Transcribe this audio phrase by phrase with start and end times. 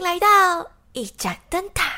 [0.00, 1.92] 来到一盏灯塔。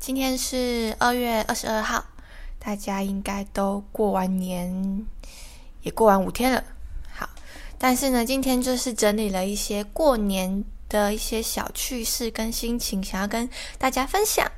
[0.00, 2.04] 今天是二月二十二号，
[2.58, 5.06] 大家应该都过完年，
[5.82, 6.64] 也过完五天了。
[7.14, 7.28] 好，
[7.78, 13.48] 但是呢，今天就是整理了一些过年的一些小趣事跟心情，想要跟
[13.78, 14.50] 大家分享。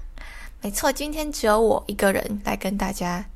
[0.63, 3.27] 没错，今天只有我一个人来跟大家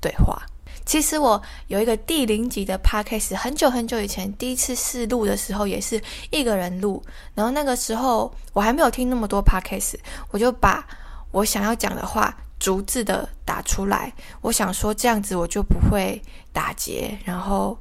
[0.00, 0.46] 对话。
[0.84, 7.02] 其实我有一个第零集的 podcast，很久很久以前第一次试录的时候，也是一个人录。
[7.34, 9.94] 然后那个时候我还没有听那么多 podcast，
[10.30, 10.86] 我就把
[11.32, 14.12] 我想要讲的话逐字的打出来。
[14.40, 17.76] 我想说这样子我就不会打结，然后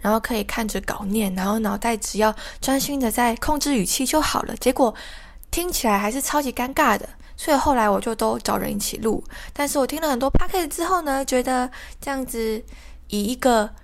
[0.00, 4.54] 然后可以看着稿念，然后脑袋只要专心的在控制语气就好了。
[4.56, 4.94] 结果
[5.50, 7.08] 听起来还是超级尴尬的。
[7.36, 11.70] 所以后来我就都找人一起录，但是我听了很多 p o d c a s t 之后呢，觉得
[12.00, 12.62] 这样子
[13.08, 13.74] 以一个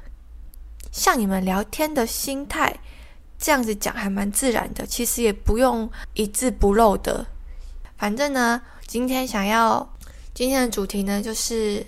[0.93, 2.79] 像你们聊天的心态，
[3.39, 4.87] 这样子讲还蛮自然的。
[4.87, 7.27] 其实也不用一字不漏的。
[7.97, 9.95] 反正呢，今天想要
[10.33, 11.85] 今天的主题呢，就是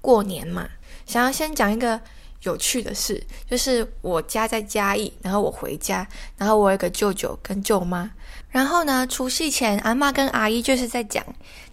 [0.00, 0.68] 过年嘛，
[1.06, 2.00] 想要先讲一个
[2.42, 8.10] 有趣的事，就是我家在嘉义，然后我回家，然后我有个舅舅跟舅妈。
[8.48, 11.24] 然后呢，除夕前，阿妈跟阿姨就是在讲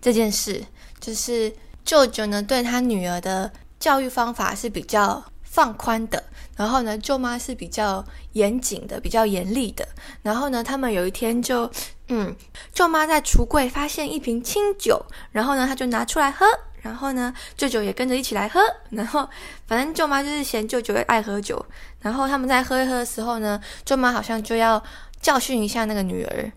[0.01, 0.63] 这件事，
[0.99, 1.51] 就是
[1.83, 6.23] 舅舅呢对他女儿的教育方法是比较放宽的，
[6.55, 9.87] 然后呢，舅妈是比较严谨的，比较严厉的。
[10.21, 11.71] 然后呢，他们有一天就，
[12.09, 12.35] 嗯，
[12.73, 16.45] 舅妈在橱柜发现一瓶清酒，然后呢，他就拿出来喝，
[16.81, 18.59] 然后呢，舅舅也跟着一起来喝，
[18.91, 19.27] 然后
[19.65, 21.65] 反正舅妈就是嫌舅舅爱喝酒，
[22.01, 24.83] 然后他们在喝一喝的时候呢，舅妈好像就要
[25.21, 26.51] 教训一下那个女儿。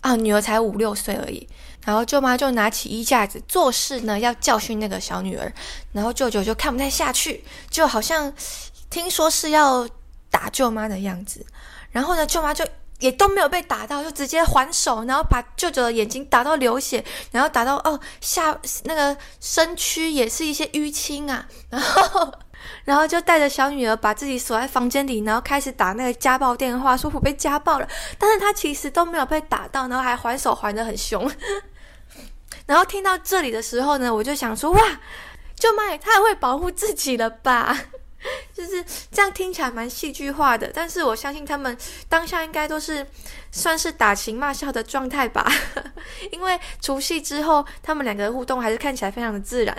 [0.00, 1.48] 啊，女儿才五六岁而已，
[1.86, 5.50] 然后舅妈就拿起衣架子做事呢，要教训那个小女儿，
[5.92, 8.30] 然后舅舅就看不太下去，就好像
[8.90, 9.88] 听说是要
[10.28, 11.46] 打舅妈的样子，
[11.90, 12.66] 然后呢，舅妈就
[13.00, 22.32] 也都没有被打到，就直接还手，然后把舅舅的眼睛打到流血，然后打到哦下那个身躯也是一些淤青啊， 然后。
[22.86, 27.86] 然后就带着小女儿把自己锁在房间里，然后开始打那个家暴电话，说我被家暴了。
[28.18, 31.30] 但是他其实都没有被打到，然后还还手还的很凶。
[32.64, 34.80] 然后听到这里的时候呢，我就想说，哇，
[35.54, 37.78] 舅妈也太会保护自己了吧？
[38.54, 41.76] 就是这样听起来蛮戏剧化的，但是我相信他们
[42.08, 43.06] 当下应该都是
[43.50, 45.46] 算是打情骂俏的状态吧。
[46.32, 49.76] 因为除夕之后，他们两个互动还是看起来非常的自然。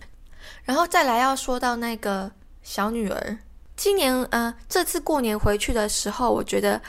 [0.64, 2.30] 然后再来要说到那个
[2.62, 3.38] 小女儿，
[3.76, 6.80] 今年呃这次过年回去的时候，我觉得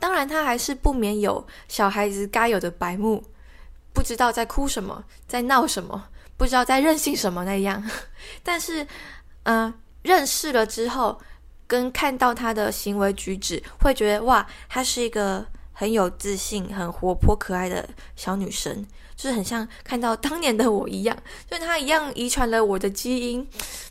[0.00, 3.22] 当然她还是不免有小孩子该有的白目，
[3.92, 6.08] 不知道在哭什么，在闹什么，
[6.38, 7.84] 不知道在任性什么那样。
[8.42, 8.86] 但是
[9.42, 9.72] 嗯，
[10.08, 11.20] 认识了之后，
[11.66, 17.86] 跟看到她的行为举止，会觉得哇，她是一个很有自信、很活泼可爱的
[18.16, 18.86] 小女生。
[19.14, 21.16] 就是很像看到当年的我一样，
[21.50, 23.46] 就她一样遗传了我的基因。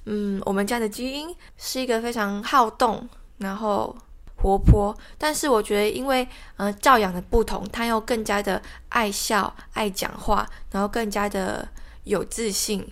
[0.05, 3.07] 嗯，我们家的基因是一个非常好动，
[3.39, 3.93] 然后
[4.37, 4.97] 活泼。
[5.17, 11.67] 但是我觉得，因为呃教养的不同，他又更加的爱笑、爱讲话，然后更加的
[12.05, 12.87] 有自信，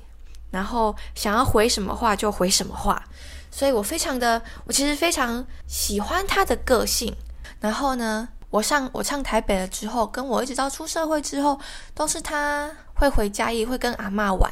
[0.56, 3.04] 然后想要回什么话就回什么话。
[3.52, 7.14] 所以我非常的，我其实非常喜欢他的个性。
[7.60, 8.30] 然后呢？
[8.52, 11.60] 我上我上台北了之后，跟我一直到出社会之后，
[11.94, 14.50] 都是他会回家，也会跟阿妈玩，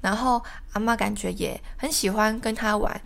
[0.00, 0.42] 然后
[0.72, 3.00] 阿妈感觉也很喜欢跟他玩。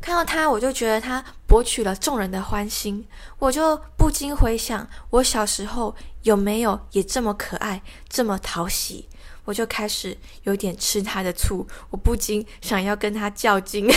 [0.00, 3.06] 看到他，我就觉得他博取了众人的欢心，
[3.38, 9.08] 我就不禁回想，我小时候有没有也这么可爱，这么讨喜？
[9.44, 13.88] 我就开始有点吃他的醋，我不禁想要跟他较劲。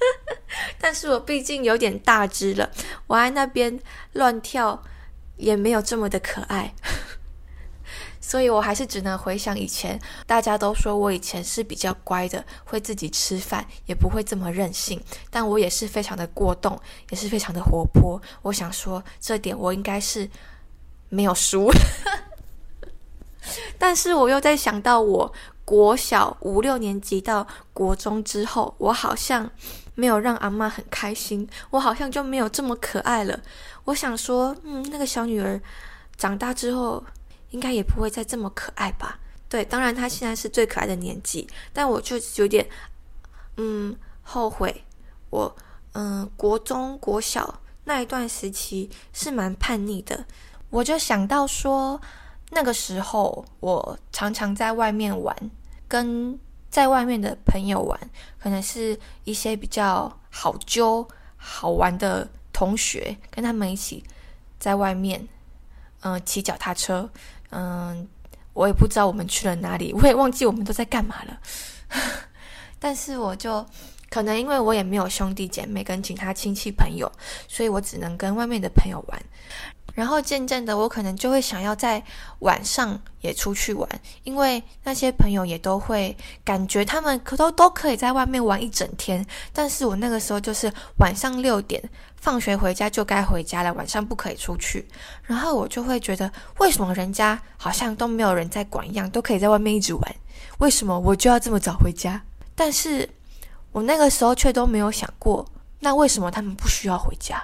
[0.78, 2.70] 但是我毕竟有点大只了，
[3.06, 3.78] 我在那边
[4.12, 4.82] 乱跳。
[5.38, 6.74] 也没有这么的可爱，
[8.22, 10.00] 所以我还是只能回想以前。
[10.26, 14.98] 大家都说我以前是比较乖的，会自己吃饭，也不会这么任性。
[15.28, 18.18] 但我也是非常的过动，也是非常的活泼。
[18.40, 20.26] 我想说，这点我应该是
[21.10, 21.70] 没有输。
[23.78, 25.32] 但是我又在想到，我
[25.64, 29.50] 国小五六年级到国中之后，我好像
[29.94, 33.40] 没有让阿妈很开心，我好像就没有这么可爱了。
[33.84, 35.60] 我想说，嗯，那个小女儿
[36.16, 37.04] 长大之后，
[37.50, 39.18] 应该也不会再这么可爱吧？
[39.48, 42.68] 对，当然她现在是最可爱的年纪，但我就有点，
[43.56, 44.84] 嗯，后悔。
[45.30, 45.56] 我，
[45.92, 50.24] 嗯，国中、国小那一段时期是蛮叛逆的。
[50.70, 52.00] 我就想到说，
[52.50, 55.36] 那个时候我常常在外面玩，
[55.88, 56.38] 跟
[56.70, 57.98] 在外面的朋友玩，
[58.38, 61.06] 可能是一些比较好揪、
[61.36, 64.04] 好玩的同学，跟他们一起
[64.58, 65.26] 在外面，
[66.00, 67.08] 嗯，骑脚踏车，
[67.50, 68.06] 嗯，
[68.52, 71.40] 我也不知道我们去了哪里，我也忘记我们都在干嘛了。
[72.78, 73.64] 但是我就
[74.10, 77.10] 可能因为我也没有兄弟姐妹跟其他亲戚朋友，
[77.48, 79.22] 所以我只能跟外面的朋友玩。
[79.96, 82.02] 然后渐渐的，我可能就会想要在
[82.40, 83.88] 晚上也出去玩，
[84.24, 86.14] 因为那些朋友也都会
[86.44, 89.24] 感觉他们可都都可以在外面玩一整天。
[89.54, 91.82] 但是我那个时候就是晚上六点
[92.16, 94.86] 放学回家就该回家了，晚上不可以出去。
[95.22, 100.16] 然后我就会觉得，为什么人家好像都没有人在管一样，都可以在外面一直玩，
[100.58, 102.22] 为什么我就要这么早回家？
[102.54, 103.08] 但是
[103.72, 105.46] 我那个时候却都没有想过，
[105.80, 107.42] 那为什么他们不需要回家？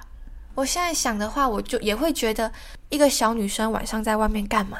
[0.54, 2.52] 我现在想的话，我就也会觉得，
[2.90, 4.78] 一个小女生晚上在外面干嘛？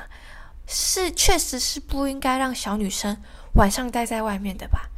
[0.67, 3.17] 是确实是不应该让小女生
[3.55, 4.89] 晚上待在外面的吧？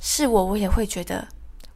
[0.00, 1.26] 是我，我也会觉得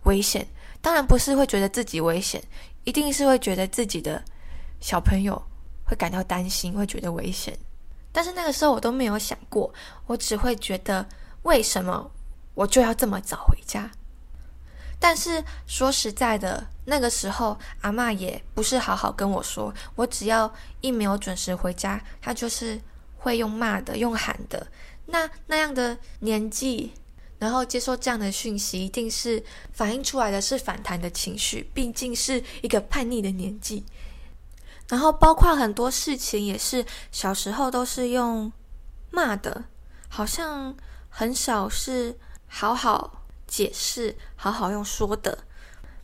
[0.04, 0.46] 危险。
[0.80, 2.42] 当然不是会觉得自己危险，
[2.84, 4.22] 一定是会觉得自己的
[4.80, 5.40] 小朋友
[5.84, 7.56] 会感到担心，会觉得危险。
[8.10, 9.72] 但是那个时候我都没有想过，
[10.06, 11.06] 我只会觉得
[11.44, 12.10] 为什么
[12.54, 13.90] 我就要这么早回家？
[15.04, 22.80] 但是说实在的，那个时候阿妈也不是好好跟我说，我只要一没有准时回家，她就是
[23.16, 24.64] 会用骂的、用喊的。
[25.06, 26.92] 那那样的年纪，
[27.40, 33.84] 然后接受这样的讯息，一定是反映出来的是反弹的情绪，毕竟是一个叛逆的年纪。
[34.88, 38.52] 然后包括很多事情也是小时候都是用
[39.10, 39.64] 骂的，
[40.08, 40.76] 好像
[41.08, 42.16] 很少是
[42.46, 43.18] 好好。
[43.52, 45.36] 解释好好用说的，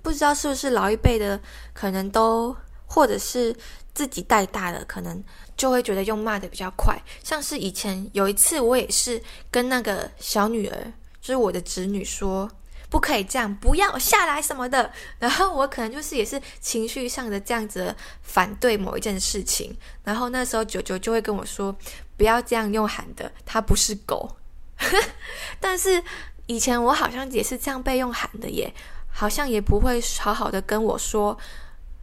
[0.02, 1.40] 不知道是不是老一辈的，
[1.72, 2.54] 可能都
[2.84, 3.56] 或者是
[3.94, 5.24] 自己带大的，可能
[5.56, 6.94] 就会觉得用骂的比较快。
[7.24, 10.92] 像是以前有一次，我也是跟那个小女儿，
[11.22, 12.46] 就是我的侄女说，
[12.90, 14.92] 不可以这样，不要下来什么的。
[15.18, 19.74] 然后我可能就是也是情绪上的这样子反对某一件事情。
[20.04, 21.74] 然后那时候九九就会跟我说，
[22.18, 24.36] 不要这样用喊的，它不是狗。
[25.58, 26.04] 但是。
[26.48, 28.72] 以前我好像也是这样被用喊的耶，
[29.10, 31.38] 好像也不会好好的跟我说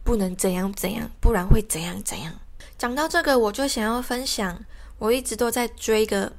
[0.04, 2.32] 不能怎样怎样，不然会怎样怎样。
[2.78, 4.56] 讲到这个，我就想要分享，
[4.98, 6.32] 我一直都在追个，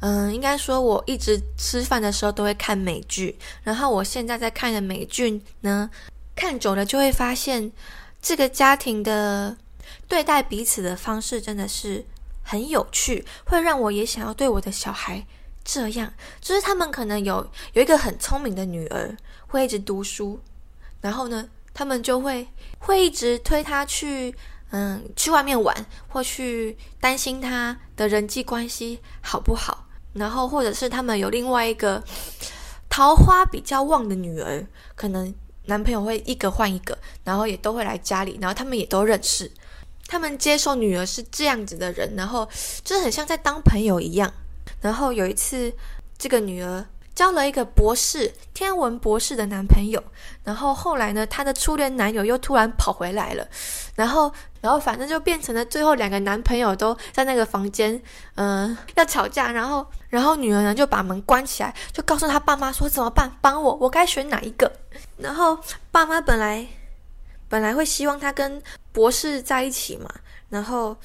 [0.00, 5.90] 嗯，应该说我一直吃饭的时候都会看美剧，然后我现在在看的美剧呢，
[6.34, 7.70] 看久了就会发现
[8.22, 9.54] 这个家庭的
[10.08, 12.06] 对待彼此的方式真的是
[12.42, 15.26] 很有趣，会让我也想要对我的小孩。
[15.64, 16.12] 这样。
[16.40, 19.16] 就是他们可能有有一个很聪明的女儿，
[19.46, 20.40] 会一直读书，
[21.00, 22.46] 然后呢，他们就会
[22.78, 24.34] 会一直推她去，
[24.70, 25.74] 嗯，去外面玩，
[26.08, 32.02] 或去担心她的人际关系好不好，然后或者是他们有另外一个
[32.88, 35.32] 桃花比较旺的女儿，可能
[35.66, 39.50] 男朋友会一个换一个，然后也都会来家里，然后他们也都认识，
[40.06, 42.48] 他们接受女儿是这样子的人，然后
[42.82, 44.32] 就是很像在当朋友一样。
[44.80, 45.72] 然后有一次，
[46.18, 46.84] 这个女儿
[47.14, 50.02] 交了一个博士、天文博士的男朋友。
[50.44, 53.46] 然后后来呢，她的初恋男友又突然跑回来了。
[53.94, 58.00] 然后，然后反正就变成了最后两个男朋友都在那个房间，
[58.36, 59.52] 嗯， 要吵架。
[59.52, 63.36] 然后，然后女儿呢就把门关起来，就告诉她爸妈说：“怎么办？
[63.40, 64.72] 帮我，我该选哪一个？”
[65.18, 65.58] 然后
[65.90, 66.66] 爸妈本来
[67.48, 70.08] 本来会希望她跟博士在一起嘛，
[70.48, 70.96] 然后。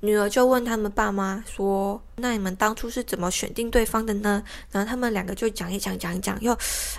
[0.00, 4.40] 女儿就问他们爸妈说：“那你们当初是怎么选定对方的呢？”
[4.70, 6.52] 然后他们两个就讲一讲，讲一讲，又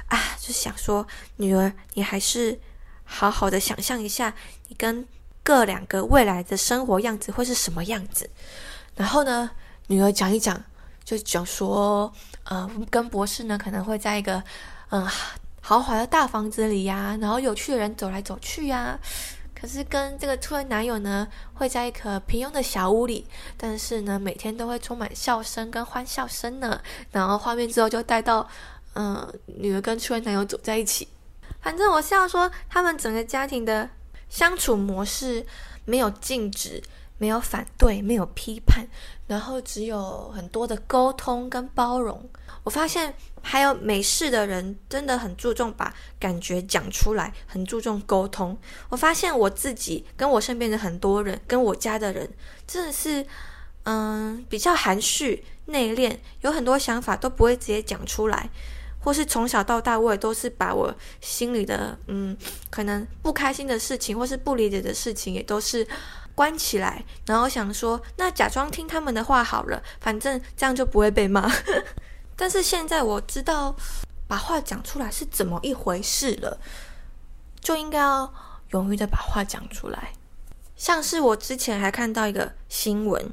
[0.08, 2.60] 啊，就想说：“女儿，你还是
[3.06, 4.34] 好好的想象一下，
[4.68, 5.08] 你跟
[5.44, 8.30] 各两个未来的生活样子会是什么样子。”
[8.98, 9.50] 然后呢，
[9.88, 10.62] 女儿讲一讲，
[11.06, 12.12] 就讲说
[12.44, 14.44] ：“呃，跟博士呢可能会在一个
[14.90, 15.08] 嗯
[15.62, 19.00] 豪华的大房子里呀，然后有趣的人走来走去呀。”
[19.60, 23.26] 可是跟这个初恋男友呢，会在一个平庸的小屋里，
[23.58, 26.82] 但是呢，每天都会充满笑声跟欢笑声呢。
[27.12, 28.48] 然后画面之后就带到，
[28.94, 31.08] 嗯，女儿跟初恋男友走在一起。
[31.62, 33.90] 反正我笑说，他们整个家庭的
[34.30, 35.46] 相处模式
[35.84, 36.82] 没有禁止。
[37.20, 38.88] 没有反对，没有批判，
[39.28, 42.28] 然后只有很多的沟通跟包容。
[42.64, 48.58] 我发现还有美式的人真的很注重把感觉讲出来，很注重沟通。
[48.88, 52.30] 我发现我自己跟我身边的很多人，跟我家的人，
[52.66, 53.26] 真的是
[53.84, 58.50] 嗯比较含蓄、内敛，有很多想法都不会直接讲出来，
[59.04, 62.38] 或是从小到大我也都是把我心里的嗯
[62.70, 65.86] 可能不开心的事情，或是不理解的事情，也都是。
[66.40, 71.52] 关起来，然后想说，那假装听他们的话好了，反正这样就不会被骂。
[72.38, 73.76] 但是现在我知道
[74.26, 76.58] 把话讲出来是怎么一回事了，
[77.60, 78.34] 就应该要
[78.70, 80.14] 勇于的把话讲出来。
[80.78, 83.30] 像是我之前还看到一个新闻，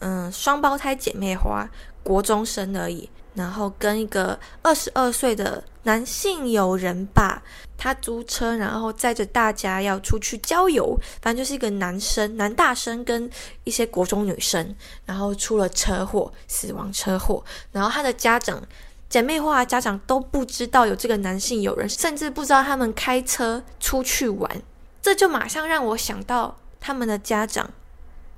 [0.00, 1.68] 嗯，双胞胎姐妹花，
[2.02, 3.08] 国中生而已。
[3.34, 7.42] 然后跟一个二十二岁的男性友人吧，
[7.78, 10.98] 他租车，然后载着大家要出去郊游。
[11.22, 13.30] 反正就是一个男生，男大生跟
[13.64, 14.74] 一些国中女生，
[15.06, 17.42] 然后出了车祸，死亡车祸。
[17.72, 18.60] 然后他的家长，
[19.08, 24.62] 姐妹花家长都不知道有这个男性友人，甚至不知道他们开车出去玩。
[25.00, 27.70] 这就马上让我想到，他们的家长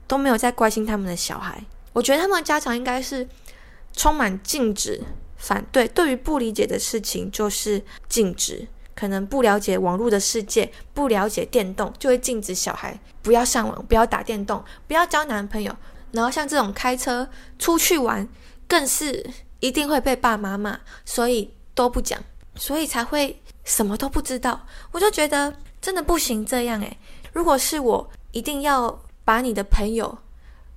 [0.06, 1.64] 都没有在关心他们的小孩。
[1.94, 3.26] 我觉得他们的家长应该是。
[3.94, 5.02] 充满禁止、
[5.36, 8.66] 反对，对于不理解的事情就是禁止。
[8.94, 15.74] 可能不了解网络的世界，不了解电动，就会禁止小孩不要上网、不要打电动、不要交男朋友。
[16.12, 17.26] 然后像这种开车
[17.58, 18.28] 出去玩，
[18.68, 19.28] 更是
[19.60, 22.22] 一定会被爸妈骂，所以都不讲，
[22.54, 24.66] 所以才会什么都不知道。
[24.92, 26.98] 我就觉得真的不行这样诶，
[27.32, 30.18] 如果是我，一定要把你的朋友。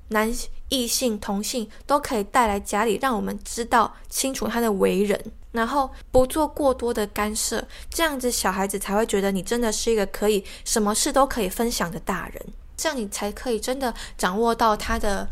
[0.09, 0.31] 男
[0.69, 5.19] 异性、同性都可以带来家里，让我们知道清楚他的为人，
[5.51, 12.45] 然后不做过多的干涉，这样子小孩子才会觉得你真的是一个可以什么事都可以分享的大人，
[12.75, 15.27] 这样你才可以真的掌握到他的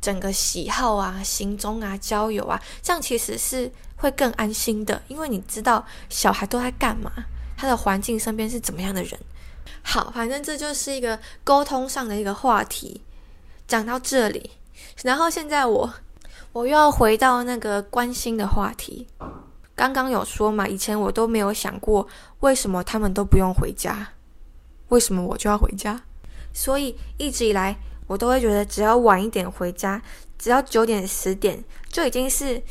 [0.00, 7.12] 整个喜好啊、行踪啊、交友啊，这样其实是会更安心的，因为你知道小孩都在干嘛，
[7.56, 9.18] 他的环境身边是怎么样的人。
[9.82, 13.00] 好，反正这就是一个沟通上的一个话题。
[13.66, 14.50] 讲到这里，
[15.02, 15.94] 然后现在我
[16.52, 19.06] 我又要回到那个关心的话题。
[19.74, 22.06] 刚刚有说嘛，以前我都没有想过
[22.40, 24.06] 为什么他们都不用回家，
[24.88, 26.00] 为什么我就要回家？
[26.52, 30.00] 所以一直以来我都会觉得，只要晚一点回家，
[30.38, 32.62] 只要九点十点就已经是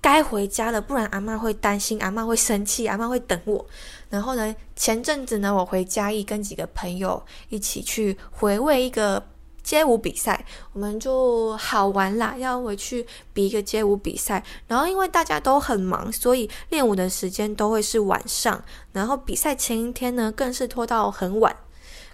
[0.00, 3.64] 该回家了，不然阿妈会担心，阿妈会生气，阿妈会等我。
[4.08, 9.22] 然后呢，前阵子呢，我回嘉义跟几个朋友一起去回味一个。
[9.62, 14.42] 街舞比赛，我们就好玩啦，要回去比一个街舞比赛。
[14.66, 18.62] 然后因为大家都很忙，所以练舞的时间都会是晚上。
[18.92, 21.54] 然后比赛前一天呢，更是拖到很晚，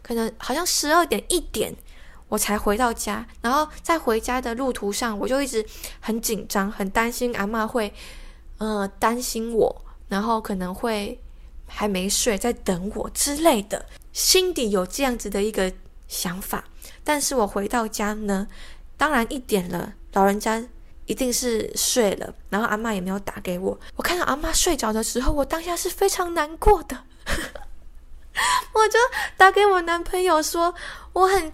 [0.03, 1.75] 可能好像十二点一点
[2.29, 3.27] 我才回到家。
[3.41, 5.65] 然后在回家的路途上，我就一直
[6.01, 7.93] 很紧张，很担心阿妈会，
[8.59, 11.19] 呃，担心我，然后可能会
[11.67, 15.73] 还没睡，在等我之类的，心底有这样子的一个
[16.07, 16.65] 想法。
[17.05, 18.47] 但是我回到家呢，
[18.97, 20.63] 当然一点了，老人家
[21.07, 23.79] 一定是睡了，然后阿妈也没有打给我。
[23.97, 27.05] 我看到阿妈睡着的时候，我当下是非常难过的，
[28.75, 28.99] 我就
[29.37, 30.75] 打给我男朋友说，
[31.13, 31.53] 我很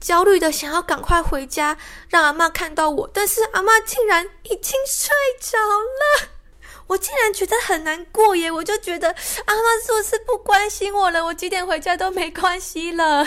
[0.00, 1.76] 焦虑的想要赶快回家，
[2.08, 6.39] 让阿妈看到我，但是阿妈竟然已经睡着了。
[6.90, 8.50] 我竟然觉得很难过耶！
[8.50, 9.06] 我就觉得
[9.44, 11.24] 阿妈是不是不关心我了？
[11.24, 13.24] 我几点回家都没关系了。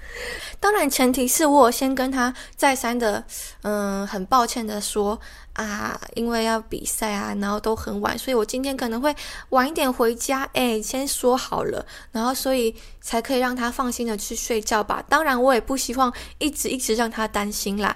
[0.58, 3.22] 当然，前提是我先跟他再三的，
[3.60, 5.20] 嗯，很抱歉的说
[5.52, 9.14] 啊，因为要比赛啊，然后都很晚，所以我今天可能会
[9.50, 10.48] 晚一点回家。
[10.54, 15.04] 哎，先说好了，然后所以才可以让他放心的去睡觉吧。
[15.10, 17.94] 当然，我也不希望一直一直让他担心啦。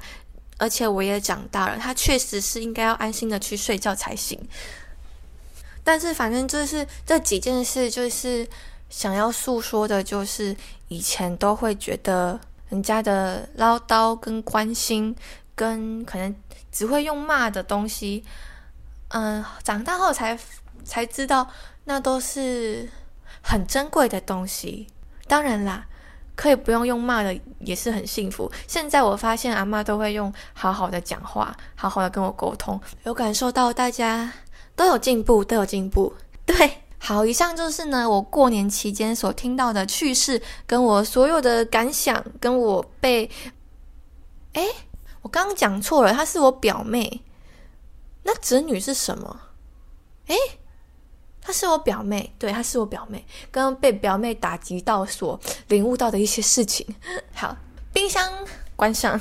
[0.61, 4.37] 而且我也长大了，他确实是应该要安心的去睡觉才行。
[5.91, 8.47] 但是，反正就是这几件事，就是
[8.91, 10.55] 想要诉说的，就是
[10.89, 15.17] 以前都会觉得人家的唠叨跟关心，
[15.55, 16.37] 跟可能
[16.71, 18.23] 只会用骂的东西，
[19.09, 20.39] 嗯，长大后才
[20.85, 21.49] 才知道，
[21.85, 22.87] 那都是
[23.41, 24.87] 很珍贵的东西。
[25.27, 25.87] 当然啦，
[26.37, 28.53] 可以不用用骂的，也是很幸福。
[28.67, 34.31] 现在我发现阿妈都会用好好的讲话，好好的跟我沟通，有感受到大家。
[34.79, 36.15] 都有进步，都有进步。
[36.47, 43.29] 对，好，以上就是呢，我过年期间所听到的趣事，跟我所有的感想，跟我被……
[44.53, 44.65] 哎，
[45.23, 47.23] 我刚刚讲错了，她是我表妹。
[48.23, 49.41] 那侄女是什么？
[50.29, 50.37] 哎，
[51.41, 53.27] 她是我表妹，对，她是我表妹。
[53.51, 56.87] 刚刚被表妹打击到，所领悟到的一些事情。
[57.35, 57.57] 好，
[57.93, 58.33] 冰箱
[58.77, 59.19] 关上，